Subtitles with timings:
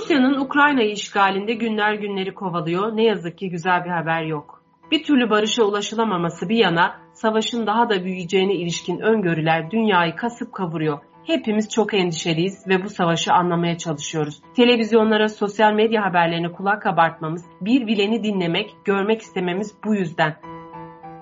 [0.00, 2.96] Rusya'nın Ukrayna'yı işgalinde günler günleri kovalıyor.
[2.96, 4.62] Ne yazık ki güzel bir haber yok.
[4.90, 10.98] Bir türlü barışa ulaşılamaması bir yana savaşın daha da büyüyeceğine ilişkin öngörüler dünyayı kasıp kavuruyor.
[11.24, 14.42] Hepimiz çok endişeliyiz ve bu savaşı anlamaya çalışıyoruz.
[14.56, 20.36] Televizyonlara, sosyal medya haberlerine kulak kabartmamız, bir bileni dinlemek, görmek istememiz bu yüzden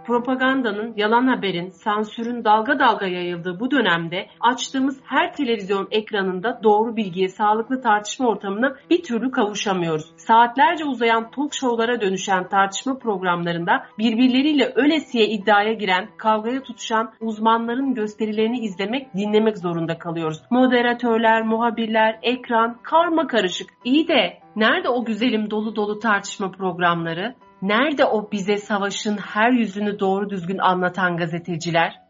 [0.08, 7.28] propagandanın, yalan haberin, sansürün dalga dalga yayıldığı bu dönemde açtığımız her televizyon ekranında doğru bilgiye,
[7.28, 10.12] sağlıklı tartışma ortamına bir türlü kavuşamıyoruz.
[10.16, 18.58] Saatlerce uzayan talk show'lara dönüşen tartışma programlarında birbirleriyle ölesiye iddiaya giren, kavgaya tutuşan uzmanların gösterilerini
[18.58, 20.42] izlemek, dinlemek zorunda kalıyoruz.
[20.50, 23.70] Moderatörler, muhabirler, ekran, karma karışık.
[23.84, 27.34] İyi de nerede o güzelim dolu dolu tartışma programları?
[27.62, 32.00] Nerede o bize savaşın her yüzünü doğru düzgün anlatan gazeteciler?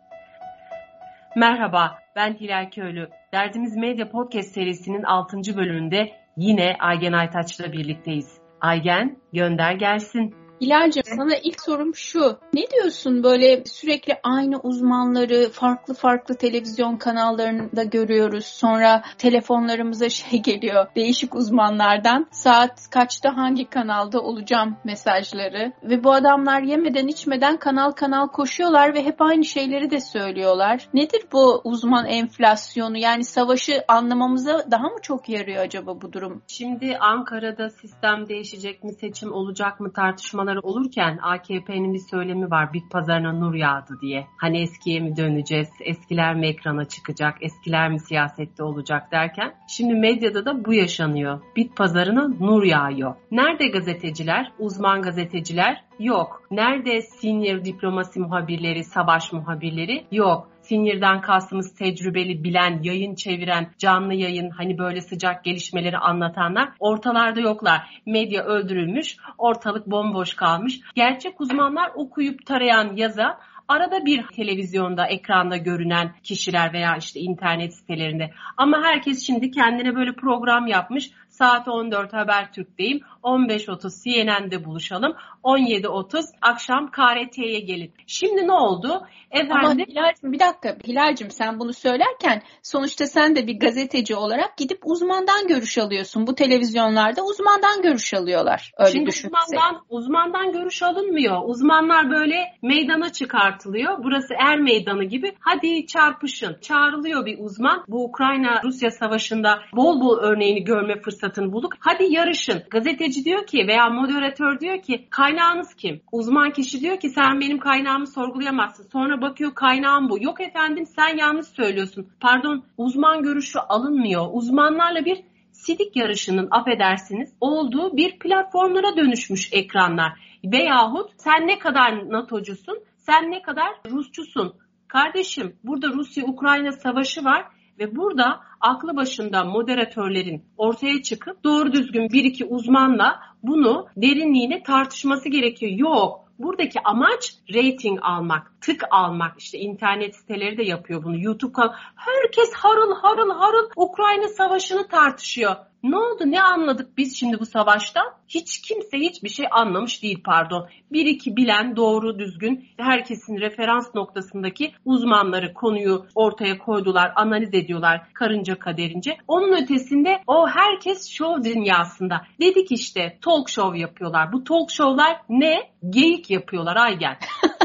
[1.37, 3.09] Merhaba, ben Hilal Köylü.
[3.33, 5.37] Derdimiz Medya Podcast serisinin 6.
[5.57, 8.38] bölümünde yine Aygen Aytaç'la birlikteyiz.
[8.60, 10.35] Aygen, gönder gelsin.
[10.60, 12.38] Hilal'cim sana ilk sorum şu.
[12.54, 18.45] Ne diyorsun böyle sürekli aynı uzmanları farklı farklı televizyon kanallarında görüyoruz.
[18.45, 22.26] Sonra telefonlarımıza şey geliyor değişik uzmanlardan.
[22.30, 25.73] Saat kaçta hangi kanalda olacağım mesajları.
[25.82, 30.88] Ve bu adamlar yemeden içmeden kanal kanal koşuyorlar ve hep aynı şeyleri de söylüyorlar.
[30.95, 32.98] Nedir bu uzman enflasyonu?
[32.98, 36.42] Yani savaşı anlamamıza daha mı çok yarıyor acaba bu durum?
[36.46, 42.73] Şimdi Ankara'da sistem değişecek mi, seçim olacak mı tartışmalar tartışmaları olurken AKP'nin bir söylemi var
[42.73, 44.27] bit pazarına nur yağdı diye.
[44.37, 50.45] Hani eskiye mi döneceğiz, eskiler mi ekrana çıkacak, eskiler mi siyasette olacak derken şimdi medyada
[50.45, 51.41] da bu yaşanıyor.
[51.57, 53.15] Bit pazarına nur yağıyor.
[53.30, 55.85] Nerede gazeteciler, uzman gazeteciler?
[55.99, 56.43] Yok.
[56.51, 60.07] Nerede senior diplomasi muhabirleri, savaş muhabirleri?
[60.13, 60.49] Yok.
[60.69, 68.03] Sinirden kastımız tecrübeli, bilen, yayın çeviren, canlı yayın, hani böyle sıcak gelişmeleri anlatanlar ortalarda yoklar.
[68.06, 70.81] Medya öldürülmüş, ortalık bomboş kalmış.
[70.94, 73.38] Gerçek uzmanlar okuyup tarayan yaza
[73.69, 78.31] arada bir televizyonda, ekranda görünen kişiler veya işte internet sitelerinde.
[78.56, 81.10] Ama herkes şimdi kendine böyle program yapmış.
[81.28, 83.00] Saat 14 Habertürk'teyim.
[83.28, 85.16] 15.30 CNN'de buluşalım.
[85.44, 87.93] 17.30 akşam KRT'ye gelin.
[88.06, 89.06] Şimdi ne oldu?
[89.31, 89.56] Efendim?
[89.56, 94.78] Ama Hilal'cim bir dakika Hilal'cim sen bunu söylerken sonuçta sen de bir gazeteci olarak gidip
[94.84, 96.27] uzmandan görüş alıyorsun.
[96.27, 98.72] Bu televizyonlarda uzmandan görüş alıyorlar.
[98.78, 101.43] Öyle Şimdi uzmandan, uzmandan görüş alınmıyor.
[101.45, 104.05] Uzmanlar böyle meydana çıkartılıyor.
[104.05, 105.33] Burası er meydanı gibi.
[105.41, 106.56] Hadi çarpışın.
[106.60, 107.84] Çağrılıyor bir uzman.
[107.89, 111.75] Bu Ukrayna-Rusya savaşında bol bol örneğini görme fırsatını bulduk.
[111.81, 112.62] Hadi yarışın.
[112.71, 116.00] Gazeteci diyor ki veya moderatör diyor ki kaynağınız kim?
[116.12, 118.88] Uzman kişi diyor ki sen benim kaynağımı sorgulayamazsın.
[118.92, 120.22] Sonra bakıyor kaynağım bu.
[120.22, 122.08] Yok efendim sen yanlış söylüyorsun.
[122.20, 124.26] Pardon uzman görüşü alınmıyor.
[124.32, 130.12] Uzmanlarla bir sidik yarışının affedersiniz olduğu bir platformlara dönüşmüş ekranlar.
[130.44, 134.54] Veyahut sen ne kadar NATO'cusun, sen ne kadar Rusçusun.
[134.88, 137.44] Kardeşim burada Rusya-Ukrayna savaşı var
[137.78, 145.28] ve burada aklı başında moderatörlerin ortaya çıkıp doğru düzgün bir iki uzmanla bunu derinliğine tartışması
[145.28, 145.72] gerekiyor.
[145.72, 149.39] Yok buradaki amaç rating almak, tık almak.
[149.39, 151.21] İşte internet siteleri de yapıyor bunu.
[151.21, 151.72] YouTube kanal.
[151.97, 155.56] Herkes harıl harıl harıl Ukrayna savaşını tartışıyor.
[155.83, 158.00] Ne oldu ne anladık biz şimdi bu savaşta?
[158.28, 160.69] Hiç kimse hiçbir şey anlamış değil pardon.
[160.93, 168.59] Bir iki bilen doğru düzgün herkesin referans noktasındaki uzmanları konuyu ortaya koydular, analiz ediyorlar karınca
[168.59, 169.16] kaderince.
[169.28, 172.27] Onun ötesinde o herkes şov dünyasında.
[172.41, 174.33] Dedik işte talk show yapıyorlar.
[174.33, 175.71] Bu talk show'lar ne?
[175.91, 177.16] Geyik yapıyorlar Aygen.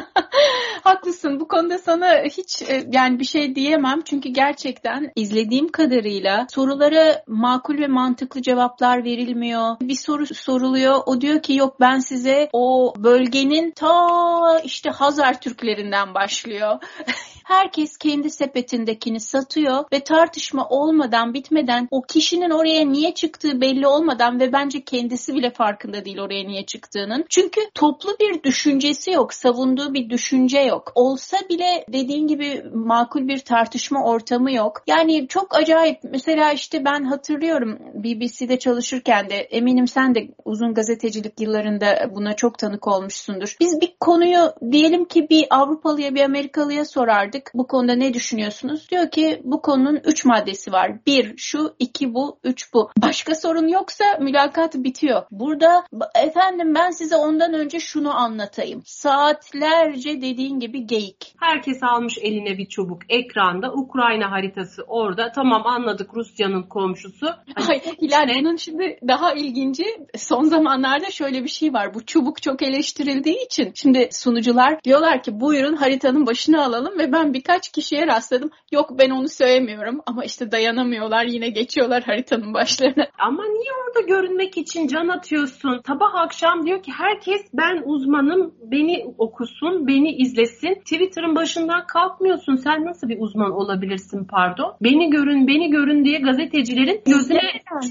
[0.84, 7.24] Haklısın bu konuda sana hiç e, yani bir şey diyemem çünkü gerçekten izlediğim kadarıyla sorulara
[7.28, 9.76] makul ve mantıklı cevaplar verilmiyor.
[9.82, 16.14] Bir soru soruluyor o diyor ki yok ben size o bölgenin ta işte Hazar Türklerinden
[16.14, 16.80] başlıyor.
[17.44, 24.40] Herkes kendi sepetindekini satıyor ve tartışma olmadan bitmeden o kişinin oraya niye çıktığı belli olmadan
[24.40, 27.26] ve bence kendisi bile farkında değil oraya niye çıktığının.
[27.30, 30.92] Çünkü toplu bir düşüncesi yok, savunduğu bir düşünce yok.
[30.96, 34.84] Olsa bile dediğin gibi makul bir tartışma ortamı yok.
[34.88, 36.00] Yani çok acayip.
[36.04, 42.58] Mesela işte ben hatırlıyorum BBC'de çalışırken de eminim sen de uzun gazetecilik yıllarında buna çok
[42.58, 43.56] tanık olmuşsundur.
[43.60, 48.90] Biz bir konuyu diyelim ki bir Avrupalıya bir Amerikalıya sorardık artık bu konuda ne düşünüyorsunuz?
[48.92, 51.06] Diyor ki bu konunun üç maddesi var.
[51.06, 52.92] Bir şu, iki bu, üç bu.
[53.02, 55.24] Başka sorun yoksa mülakat bitiyor.
[55.32, 55.84] Burada
[56.16, 58.82] efendim ben size ondan önce şunu anlatayım.
[58.86, 61.36] Saatlerce dediğin gibi geyik.
[61.40, 63.02] Herkes almış eline bir çubuk.
[63.10, 65.32] Ekranda Ukrayna haritası orada.
[65.32, 67.26] Tamam anladık Rusya'nın komşusu.
[67.70, 69.86] Ay, Hilal bunun şimdi daha ilginci
[70.18, 71.94] son zamanlarda şöyle bir şey var.
[71.94, 77.23] Bu çubuk çok eleştirildiği için şimdi sunucular diyorlar ki buyurun haritanın başına alalım ve ben
[77.34, 78.50] birkaç kişiye rastladım.
[78.72, 83.08] Yok ben onu söylemiyorum ama işte dayanamıyorlar yine geçiyorlar haritanın başlarına.
[83.20, 85.82] Ama niye orada görünmek için can atıyorsun?
[85.88, 90.74] Sabah akşam diyor ki herkes ben uzmanım beni okusun beni izlesin.
[90.76, 92.56] Twitter'ın başından kalkmıyorsun.
[92.56, 94.76] Sen nasıl bir uzman olabilirsin pardon?
[94.82, 97.42] Beni görün beni görün diye gazetecilerin gözüne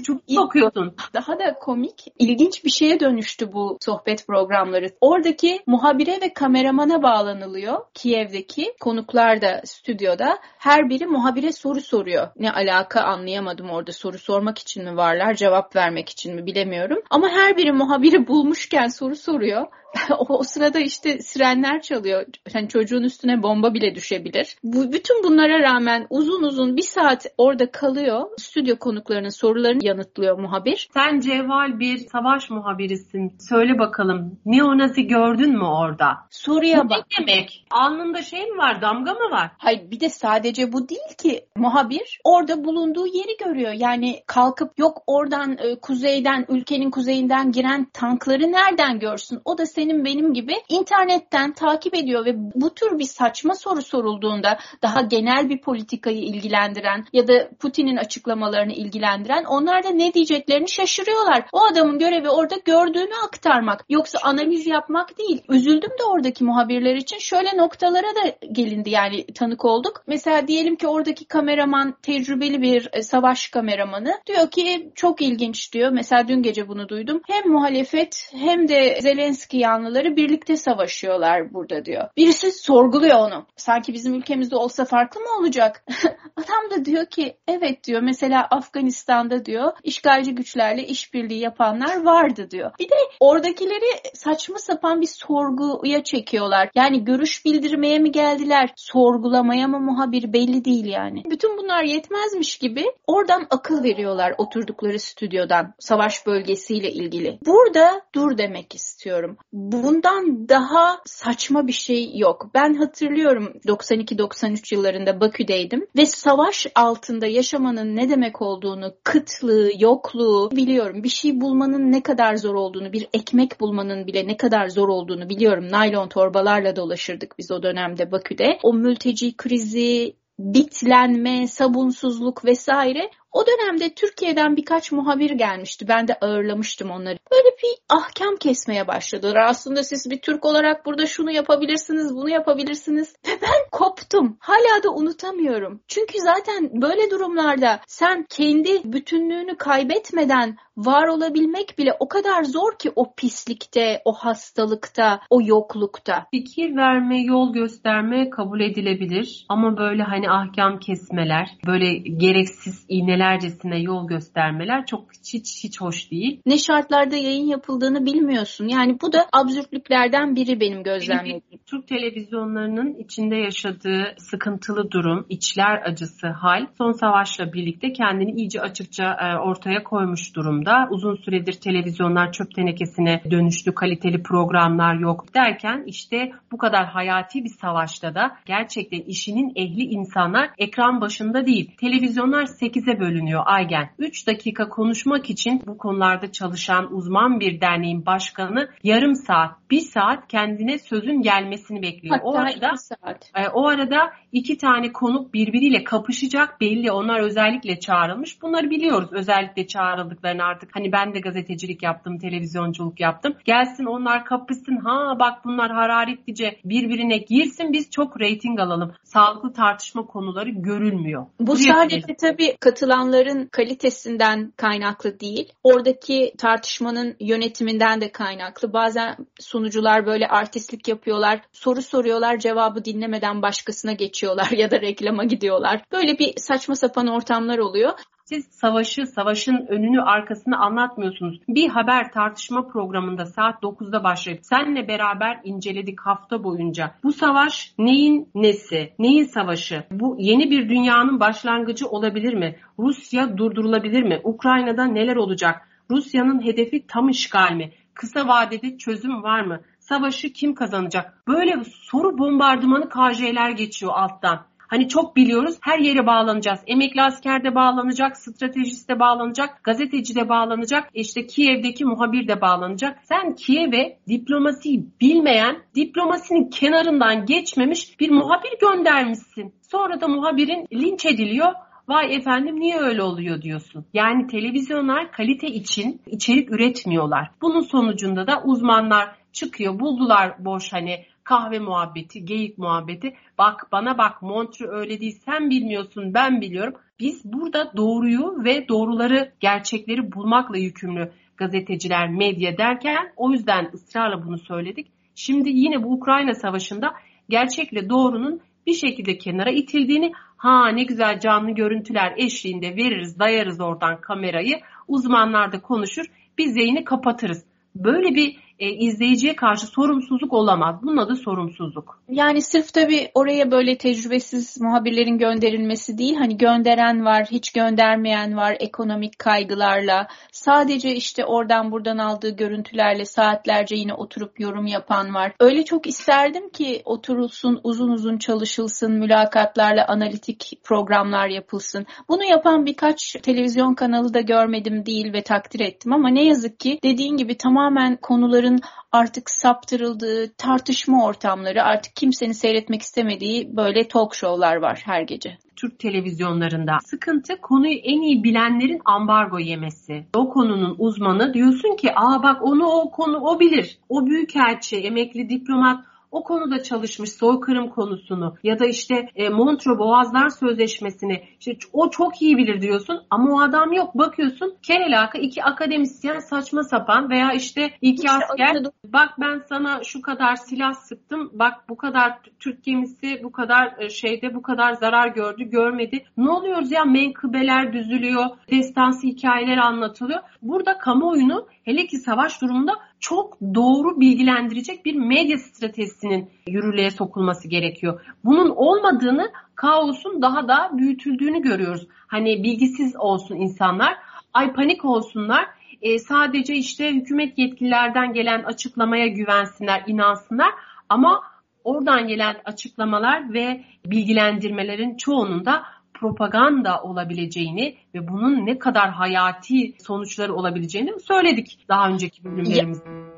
[0.03, 0.95] çubuk sokuyorsun.
[1.13, 4.87] Daha da komik ilginç bir şeye dönüştü bu sohbet programları.
[5.01, 7.77] Oradaki muhabire ve kameramana bağlanılıyor.
[7.93, 10.37] Kiev'deki konuklar da stüdyoda.
[10.57, 12.27] Her biri muhabire soru soruyor.
[12.39, 16.99] Ne alaka anlayamadım orada soru sormak için mi varlar cevap vermek için mi bilemiyorum.
[17.09, 19.67] Ama her biri muhabiri bulmuşken soru soruyor.
[20.17, 22.25] o, o sırada işte sirenler çalıyor.
[22.53, 24.57] Yani çocuğun üstüne bomba bile düşebilir.
[24.63, 28.29] Bu, bütün bunlara rağmen uzun uzun bir saat orada kalıyor.
[28.37, 30.89] Stüdyo konuklarının sorularını yanıtlıyor muhabir.
[30.93, 33.35] Sen cevval bir savaş muhabirisin.
[33.39, 36.17] Söyle bakalım neonazi gördün mü orada?
[36.29, 37.05] Soruya bak.
[37.19, 37.65] Ne demek?
[37.71, 38.81] Alnında şey mi var?
[38.81, 39.51] Damga mı var?
[39.57, 41.45] Hayır bir de sadece bu değil ki.
[41.57, 43.71] Muhabir orada bulunduğu yeri görüyor.
[43.71, 49.41] Yani kalkıp yok oradan e, kuzeyden ülkenin kuzeyinden giren tankları nereden görsün?
[49.45, 54.59] O da senin benim gibi internetten takip ediyor ve bu tür bir saçma soru sorulduğunda
[54.81, 61.45] daha genel bir politikayı ilgilendiren ya da Putin'in açıklamalarını ilgilendiren onlar da ne diyeceklerini şaşırıyorlar.
[61.51, 63.85] O adamın görevi orada gördüğünü aktarmak.
[63.89, 65.43] Yoksa analiz yapmak değil.
[65.49, 69.02] Üzüldüm de oradaki muhabirler için şöyle noktalara da gelindi yani
[69.35, 70.03] tanık olduk.
[70.07, 75.91] Mesela diyelim ki oradaki kameraman tecrübeli bir e, savaş kameramanı diyor ki çok ilginç diyor.
[75.91, 77.21] Mesela dün gece bunu duydum.
[77.27, 82.09] Hem muhalefet hem de Zelenski yanlıları birlikte savaşıyorlar burada diyor.
[82.17, 83.45] Birisi sorguluyor onu.
[83.55, 85.85] Sanki bizim ülkemizde olsa farklı mı olacak?
[86.37, 88.01] Adam da diyor ki evet diyor.
[88.01, 92.71] Mesela Afganistan'da diyor işgalci güçlerle işbirliği yapanlar vardı diyor.
[92.79, 96.69] Bir de oradakileri saçma sapan bir sorguya çekiyorlar.
[96.75, 98.69] Yani görüş bildirmeye mi geldiler?
[98.93, 101.23] Sorgulamaya mı muhabir belli değil yani.
[101.29, 107.39] Bütün bunlar yetmezmiş gibi oradan akıl veriyorlar oturdukları stüdyodan savaş bölgesiyle ilgili.
[107.45, 109.37] Burada dur demek istiyorum.
[109.53, 112.49] Bundan daha saçma bir şey yok.
[112.53, 121.03] Ben hatırlıyorum 92-93 yıllarında Bakü'deydim ve savaş altında yaşamanın ne demek olduğunu, kıtlığı, yokluğu biliyorum.
[121.03, 125.29] Bir şey bulmanın ne kadar zor olduğunu, bir ekmek bulmanın bile ne kadar zor olduğunu
[125.29, 125.71] biliyorum.
[125.71, 128.59] Naylon torbalarla dolaşırdık biz o dönemde Bakü'de.
[128.63, 135.87] O mülteci krizi, bitlenme, sabunsuzluk vesaire o dönemde Türkiye'den birkaç muhabir gelmişti.
[135.87, 137.17] Ben de ağırlamıştım onları.
[137.31, 139.35] Böyle bir ahkam kesmeye başladılar.
[139.35, 143.15] Aslında siz bir Türk olarak burada şunu yapabilirsiniz, bunu yapabilirsiniz.
[143.27, 144.37] Ve ben koptum.
[144.39, 145.81] Hala da unutamıyorum.
[145.87, 152.91] Çünkü zaten böyle durumlarda sen kendi bütünlüğünü kaybetmeden var olabilmek bile o kadar zor ki
[152.95, 156.27] o pislikte, o hastalıkta, o yoklukta.
[156.31, 159.45] Fikir verme, yol gösterme kabul edilebilir.
[159.49, 162.85] Ama böyle hani ahkam kesmeler, böyle gereksiz
[163.23, 166.41] iğnelercesine yol göstermeler çok hiç hiç hoş değil.
[166.45, 168.67] Ne şartlarda yayın yapıldığını bilmiyorsun.
[168.67, 171.63] Yani bu da absürtlüklerden biri benim gözlemlediğim.
[171.65, 179.17] Türk televizyonlarının içinde yaşadığı sıkıntılı durum, içler acısı hal son savaşla birlikte kendini iyice açıkça
[179.45, 180.87] ortaya koymuş durumda durumda.
[180.91, 187.53] Uzun süredir televizyonlar çöp tenekesine dönüştü, kaliteli programlar yok derken işte bu kadar hayati bir
[187.61, 191.71] savaşta da gerçekten işinin ehli insanlar ekran başında değil.
[191.77, 193.12] Televizyonlar 8'e bölünüyor
[193.45, 193.89] Aygen.
[193.99, 200.27] 3 dakika konuşmak için bu konularda çalışan uzman bir derneğin başkanı yarım saat, bir saat
[200.27, 202.15] kendine sözün gelmesini bekliyor.
[202.15, 203.31] Hatta o arada saat.
[203.35, 206.91] E, o arada iki tane konuk birbiriyle kapışacak belli.
[206.91, 208.41] Onlar özellikle çağrılmış.
[208.41, 209.09] Bunları biliyoruz.
[209.11, 213.35] Özellikle çağrıldıklarını artık hani ben de gazetecilik yaptım, televizyonculuk yaptım.
[213.45, 214.77] Gelsin onlar kapışsın.
[214.77, 218.93] Ha bak bunlar hararetlice birbirine girsin biz çok reyting alalım.
[219.03, 221.25] Sağlıklı tartışma konuları görülmüyor.
[221.39, 222.55] Bu Buraya sadece tabii
[223.03, 225.53] katılanların kalitesinden kaynaklı değil.
[225.63, 228.73] Oradaki tartışmanın yönetiminden de kaynaklı.
[228.73, 231.41] Bazen sunucular böyle artistlik yapıyorlar.
[231.51, 235.83] Soru soruyorlar, cevabı dinlemeden başkasına geçiyorlar ya da reklama gidiyorlar.
[235.91, 237.93] Böyle bir saçma sapan ortamlar oluyor.
[238.25, 241.39] Siz savaşı, savaşın önünü arkasını anlatmıyorsunuz.
[241.47, 246.95] Bir haber tartışma programında saat 9'da başlayıp senle beraber inceledik hafta boyunca.
[247.03, 248.93] Bu savaş neyin nesi?
[248.99, 249.83] Neyin savaşı?
[249.91, 252.55] Bu yeni bir dünyanın başlangıcı olabilir mi?
[252.79, 254.21] Rusya durdurulabilir mi?
[254.23, 255.67] Ukrayna'da neler olacak?
[255.91, 257.71] Rusya'nın hedefi tam işgal mi?
[257.93, 259.61] Kısa vadede çözüm var mı?
[259.79, 261.27] Savaşı kim kazanacak?
[261.27, 264.45] Böyle soru bombardımanı KJ'ler geçiyor alttan.
[264.67, 266.59] Hani çok biliyoruz her yere bağlanacağız.
[266.67, 272.99] Emekli asker de bağlanacak, stratejist de bağlanacak, gazeteci de bağlanacak, işte Kiev'deki muhabir de bağlanacak.
[273.03, 279.53] Sen Kiev'e diplomasiyi bilmeyen, diplomasinin kenarından geçmemiş bir muhabir göndermişsin.
[279.61, 281.53] Sonra da muhabirin linç ediliyor.
[281.87, 283.85] Vay efendim niye öyle oluyor diyorsun.
[283.93, 287.31] Yani televizyonlar kalite için içerik üretmiyorlar.
[287.41, 293.13] Bunun sonucunda da uzmanlar çıkıyor buldular boş hani kahve muhabbeti, geyik muhabbeti.
[293.37, 296.73] Bak bana bak Montre öyle değil sen bilmiyorsun ben biliyorum.
[296.99, 304.37] Biz burada doğruyu ve doğruları gerçekleri bulmakla yükümlü gazeteciler, medya derken o yüzden ısrarla bunu
[304.37, 304.87] söyledik.
[305.15, 306.93] Şimdi yine bu Ukrayna Savaşı'nda
[307.29, 314.01] gerçekle doğrunun bir şekilde kenara itildiğini ha ne güzel canlı görüntüler eşliğinde veririz dayarız oradan
[314.01, 316.05] kamerayı uzmanlar da konuşur
[316.37, 317.45] biz yayını kapatırız.
[317.75, 320.75] Böyle bir e, izleyiciye karşı sorumsuzluk olamaz.
[320.81, 321.99] Bunun adı sorumsuzluk.
[322.09, 326.15] Yani sırf tabii oraya böyle tecrübesiz muhabirlerin gönderilmesi değil.
[326.15, 330.07] Hani gönderen var, hiç göndermeyen var ekonomik kaygılarla.
[330.31, 335.33] Sadece işte oradan buradan aldığı görüntülerle saatlerce yine oturup yorum yapan var.
[335.39, 341.85] Öyle çok isterdim ki oturulsun, uzun uzun çalışılsın, mülakatlarla analitik programlar yapılsın.
[342.09, 346.79] Bunu yapan birkaç televizyon kanalı da görmedim değil ve takdir ettim ama ne yazık ki
[346.83, 347.97] dediğin gibi tamamen
[348.43, 355.37] konuların artık saptırıldığı tartışma ortamları artık kimsenin seyretmek istemediği böyle talk show'lar var her gece.
[355.55, 356.77] Türk televizyonlarında.
[356.85, 360.05] Sıkıntı konuyu en iyi bilenlerin ambargo yemesi.
[360.15, 363.79] O konunun uzmanı diyorsun ki aa bak onu o konu o bilir.
[363.89, 370.29] O büyükelçi, emekli diplomat o konuda çalışmış soykırım konusunu ya da işte e, Montreux Boğazlar
[370.29, 373.95] Sözleşmesi'ni işte o çok iyi bilir diyorsun ama o adam yok.
[373.95, 380.35] Bakıyorsun kerelaka iki akademisyen saçma sapan veya işte iki asker bak ben sana şu kadar
[380.35, 385.43] silah sıktım bak bu kadar Türk gemisi bu kadar e, şeyde bu kadar zarar gördü
[385.43, 386.05] görmedi.
[386.17, 386.85] Ne oluyoruz ya?
[386.85, 390.19] Menkıbeler düzülüyor destansı hikayeler anlatılıyor.
[390.41, 398.01] Burada kamuoyunu hele ki savaş durumunda çok doğru bilgilendirecek bir medya stratejisinin yürürlüğe sokulması gerekiyor.
[398.23, 401.87] Bunun olmadığını, kaosun daha da büyütüldüğünü görüyoruz.
[402.07, 403.97] Hani bilgisiz olsun insanlar,
[404.33, 405.45] ay panik olsunlar,
[405.81, 410.51] e, sadece işte hükümet yetkililerden gelen açıklamaya güvensinler, inansınlar
[410.89, 411.23] ama
[411.63, 420.33] oradan gelen açıklamalar ve bilgilendirmelerin çoğunun da propaganda olabileceğini ve bunun ne kadar hayati sonuçları
[420.33, 423.12] olabileceğini söyledik daha önceki bölümlerimizde.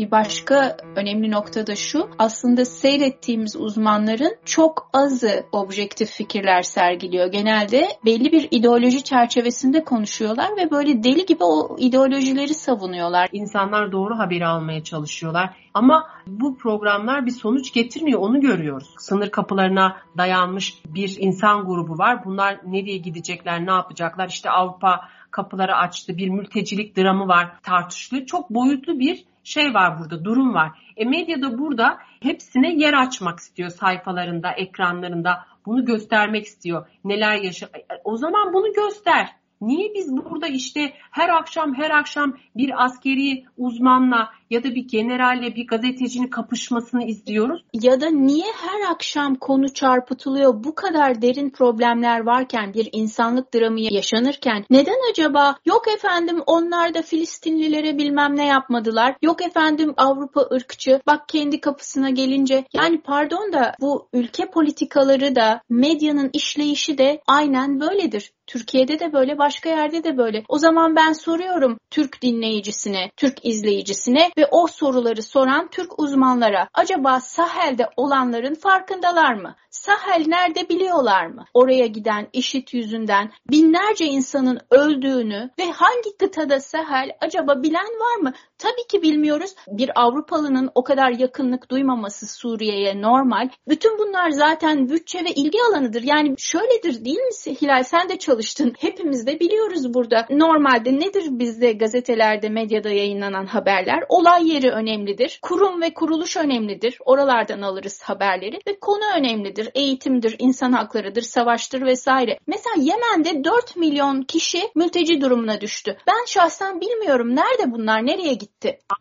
[0.00, 7.26] Bir başka önemli nokta da şu, aslında seyrettiğimiz uzmanların çok azı objektif fikirler sergiliyor.
[7.26, 13.28] Genelde belli bir ideoloji çerçevesinde konuşuyorlar ve böyle deli gibi o ideolojileri savunuyorlar.
[13.32, 15.56] İnsanlar doğru haberi almaya çalışıyorlar.
[15.74, 18.94] Ama bu programlar bir sonuç getirmiyor onu görüyoruz.
[18.98, 22.24] Sınır kapılarına dayanmış bir insan grubu var.
[22.24, 24.28] Bunlar nereye gidecekler, ne yapacaklar?
[24.28, 25.00] İşte Avrupa
[25.30, 26.16] kapıları açtı.
[26.16, 28.26] Bir mültecilik dramı var tartışılıyor.
[28.26, 30.92] Çok boyutlu bir şey var burada, durum var.
[30.96, 35.44] E medyada burada hepsine yer açmak istiyor sayfalarında, ekranlarında.
[35.66, 36.86] Bunu göstermek istiyor.
[37.04, 37.66] Neler yaşa.
[37.66, 39.39] E, o zaman bunu göster.
[39.60, 45.56] Niye biz burada işte her akşam her akşam bir askeri uzmanla ya da bir generalle
[45.56, 47.62] bir gazetecinin kapışmasını izliyoruz?
[47.72, 53.80] Ya da niye her akşam konu çarpıtılıyor bu kadar derin problemler varken bir insanlık dramı
[53.80, 61.00] yaşanırken neden acaba yok efendim onlar da Filistinlilere bilmem ne yapmadılar yok efendim Avrupa ırkçı
[61.06, 67.80] bak kendi kapısına gelince yani pardon da bu ülke politikaları da medyanın işleyişi de aynen
[67.80, 68.32] böyledir.
[68.50, 70.44] Türkiye'de de böyle, başka yerde de böyle.
[70.48, 76.68] O zaman ben soruyorum Türk dinleyicisine, Türk izleyicisine ve o soruları soran Türk uzmanlara.
[76.74, 79.54] Acaba Sahel'de olanların farkındalar mı?
[79.70, 81.44] Sahel nerede biliyorlar mı?
[81.54, 88.32] Oraya giden işit yüzünden binlerce insanın öldüğünü ve hangi kıtada Sahel acaba bilen var mı?
[88.60, 89.54] Tabii ki bilmiyoruz.
[89.68, 93.48] Bir Avrupalının o kadar yakınlık duymaması Suriye'ye normal.
[93.68, 96.02] Bütün bunlar zaten bütçe ve ilgi alanıdır.
[96.02, 97.82] Yani şöyledir değil mi Hilal?
[97.82, 98.74] Sen de çalıştın.
[98.78, 100.26] Hepimiz de biliyoruz burada.
[100.30, 104.04] Normalde nedir bizde gazetelerde, medyada yayınlanan haberler?
[104.08, 105.38] Olay yeri önemlidir.
[105.42, 106.98] Kurum ve kuruluş önemlidir.
[107.04, 108.58] Oralardan alırız haberleri.
[108.66, 109.68] Ve konu önemlidir.
[109.74, 112.38] Eğitimdir, insan haklarıdır, savaştır vesaire.
[112.46, 115.96] Mesela Yemen'de 4 milyon kişi mülteci durumuna düştü.
[116.06, 117.36] Ben şahsen bilmiyorum.
[117.36, 118.06] Nerede bunlar?
[118.06, 118.49] Nereye gitti?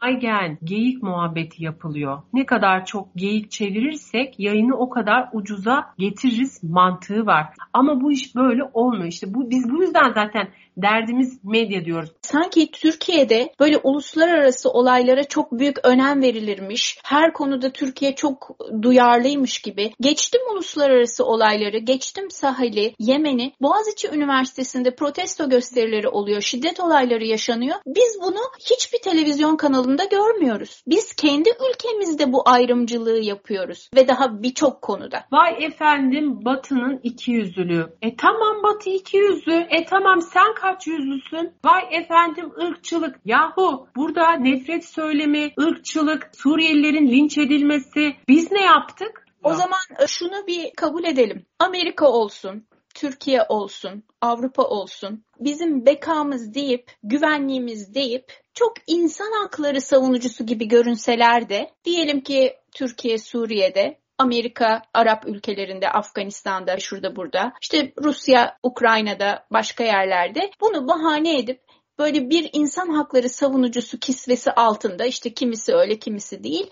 [0.02, 2.22] Aygen, geyik muhabbeti yapılıyor.
[2.34, 7.46] Ne kadar çok geyik çevirirsek yayını o kadar ucuza getiririz mantığı var.
[7.74, 9.08] Ama bu iş böyle olmuyor.
[9.08, 10.48] İşte bu biz bu yüzden zaten
[10.78, 12.10] derdimiz medya diyoruz.
[12.22, 17.00] Sanki Türkiye'de böyle uluslararası olaylara çok büyük önem verilirmiş.
[17.04, 19.92] Her konuda Türkiye çok duyarlıymış gibi.
[20.02, 23.54] Geçtim uluslararası olayları, geçtim sahili, Yemen'i.
[23.62, 27.76] Boğaziçi Üniversitesi'nde protesto gösterileri oluyor, şiddet olayları yaşanıyor.
[27.86, 30.84] Biz bunu hiçbir televizyon kanalında görmüyoruz.
[30.88, 35.26] Biz kendi ülkemizde bu ayrımcılığı yapıyoruz ve daha birçok konuda.
[35.32, 37.88] Vay efendim Batı'nın iki yüzlülüğü.
[38.02, 39.68] E tamam Batı iki yüzlü.
[39.70, 41.54] E tamam sen kaç yüzlüsün?
[41.66, 43.20] Vay efendim ırkçılık.
[43.26, 48.16] Yahu burada nefret söylemi, ırkçılık, Suriyelilerin linç edilmesi.
[48.28, 49.26] Biz ne yaptık?
[49.44, 51.46] O zaman e, şunu bir kabul edelim.
[51.60, 60.46] Amerika olsun, Türkiye olsun, Avrupa olsun, bizim bekamız deyip, güvenliğimiz deyip çok insan hakları savunucusu
[60.46, 68.58] gibi görünseler de diyelim ki Türkiye Suriye'de Amerika, Arap ülkelerinde, Afganistan'da, şurada burada, işte Rusya,
[68.64, 71.62] Ukrayna'da, başka yerlerde bunu bahane edip
[72.00, 76.70] böyle bir insan hakları savunucusu kisvesi altında işte kimisi öyle kimisi değil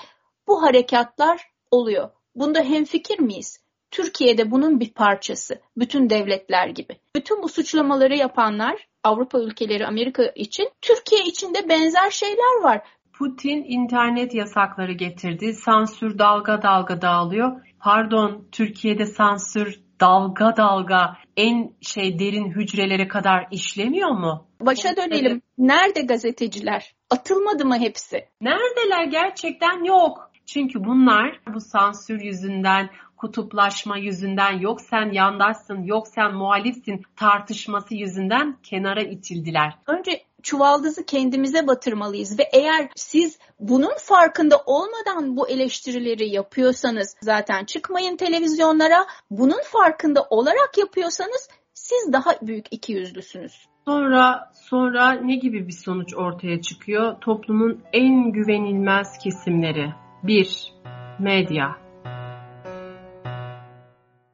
[0.48, 2.10] bu harekatlar oluyor.
[2.36, 3.60] Bunda hemfikir miyiz?
[3.92, 5.62] Türkiye'de bunun bir parçası.
[5.78, 6.98] Bütün devletler gibi.
[7.16, 12.88] Bütün bu suçlamaları yapanlar Avrupa ülkeleri Amerika için Türkiye için de benzer şeyler var.
[13.18, 15.54] Putin internet yasakları getirdi.
[15.54, 17.62] Sansür dalga dalga dağılıyor.
[17.80, 24.48] Pardon Türkiye'de sansür dalga dalga en şey derin hücrelere kadar işlemiyor mu?
[24.62, 25.42] Başa dönelim.
[25.58, 26.96] Nerede gazeteciler?
[27.10, 28.26] Atılmadı mı hepsi?
[28.42, 30.32] Neredeler gerçekten yok.
[30.46, 38.58] Çünkü bunlar bu sansür yüzünden, kutuplaşma yüzünden, yok sen yandaşsın, yok sen muhalifsin tartışması yüzünden
[38.64, 39.74] kenara itildiler.
[39.88, 48.18] Önce çuvaldızı kendimize batırmalıyız ve eğer siz bunun farkında olmadan bu eleştirileri yapıyorsanız zaten çıkmayın
[48.18, 49.06] televizyonlara.
[49.32, 53.68] Bunun farkında olarak yapıyorsanız siz daha büyük iki yüzlüsünüz.
[53.86, 57.22] Sonra sonra ne gibi bir sonuç ortaya çıkıyor?
[57.22, 59.94] Toplumun en güvenilmez kesimleri.
[60.24, 60.74] Bir,
[61.20, 61.78] medya.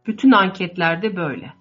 [0.08, 1.54] Bütün anketlerde böyle.